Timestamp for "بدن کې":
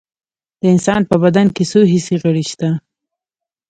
1.23-1.63